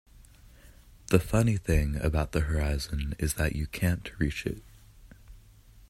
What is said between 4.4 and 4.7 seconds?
it.